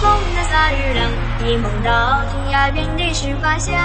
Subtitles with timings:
[0.00, 1.00] 风的萨日朗，
[1.46, 3.76] 一梦到天涯，遍地是花香，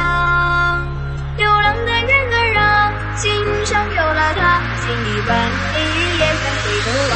[1.36, 5.30] 流浪的人儿啊，心上有了他，千里万
[5.76, 5.78] 里
[6.18, 7.14] 也会回头望。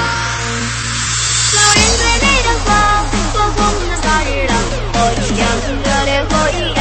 [1.55, 2.67] 草原最美的花，
[3.31, 3.57] 火红
[3.89, 4.51] 的萨日朗，
[4.91, 6.79] 火一样热烈，火一样。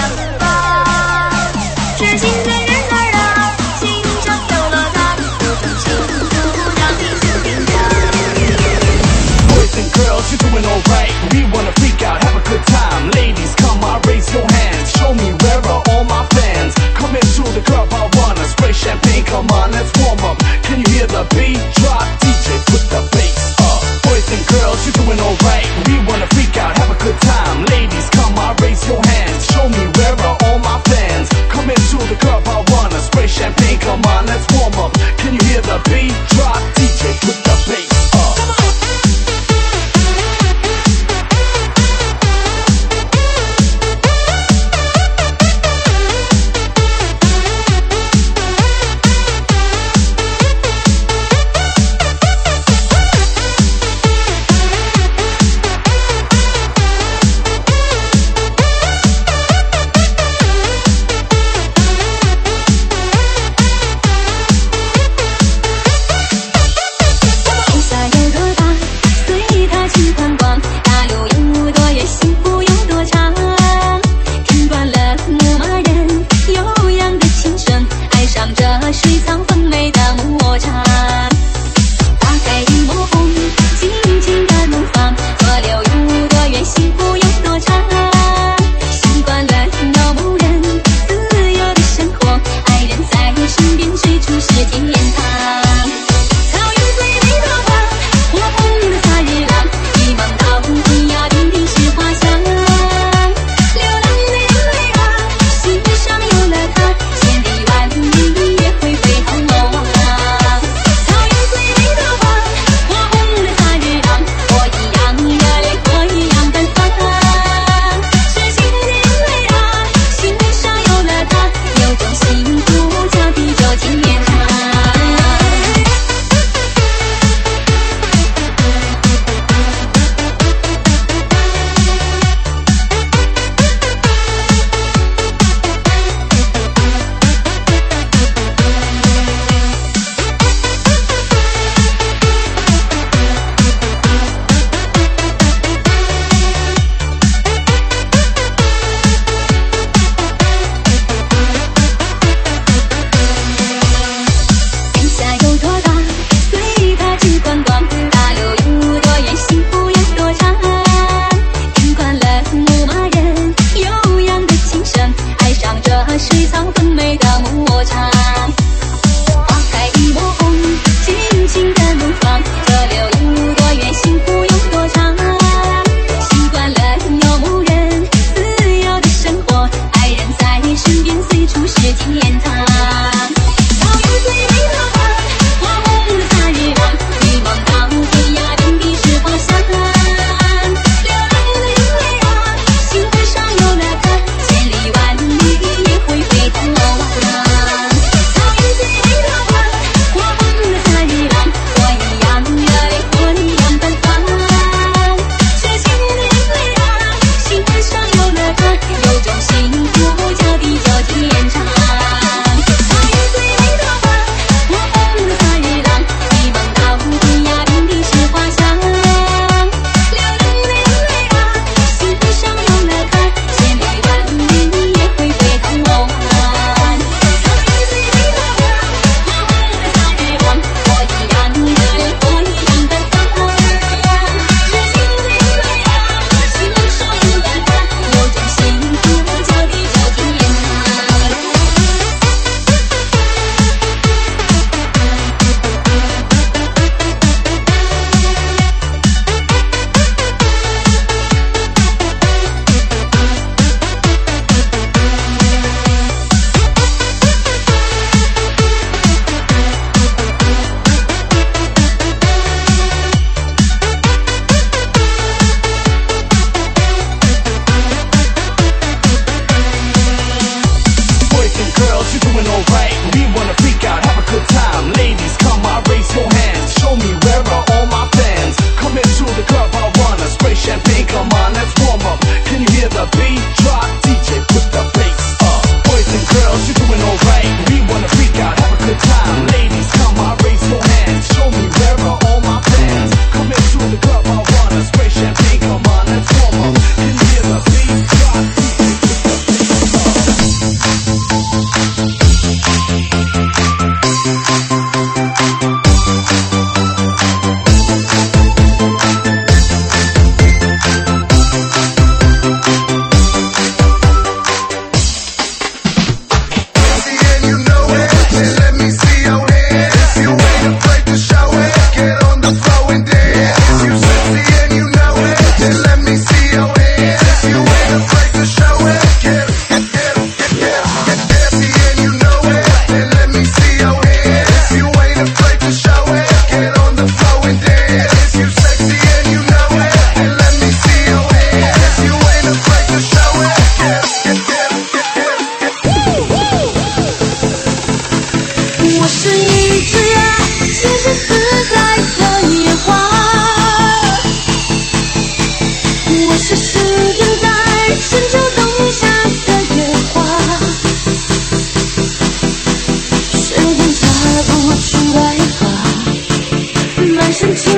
[367.40, 367.77] listen to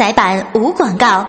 [0.00, 1.26] 载版无广告。